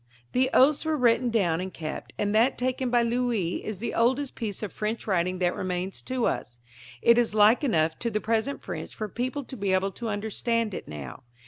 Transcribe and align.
The 0.31 0.49
oaths 0.55 0.83
were 0.83 0.97
written 0.97 1.29
down 1.29 1.61
and 1.61 1.71
kept, 1.71 2.11
and 2.17 2.33
that 2.33 2.57
taken 2.57 2.89
by 2.89 3.03
Louis 3.03 3.63
is 3.63 3.77
the 3.77 3.93
oldest 3.93 4.33
piece 4.33 4.63
of 4.63 4.73
French 4.73 5.05
writing 5.05 5.37
that 5.37 5.53
remains 5.55 6.01
to 6.01 6.25
us. 6.25 6.57
It 7.03 7.19
is 7.19 7.35
like 7.35 7.63
enough 7.63 7.99
to 7.99 8.09
the 8.09 8.19
present 8.19 8.63
French 8.63 8.95
for 8.95 9.07
people 9.07 9.43
to 9.43 9.55
be 9.55 9.73
able 9.73 9.91
to 9.91 10.09
understand 10.09 10.73
it 10.73 10.87
now. 10.87 11.21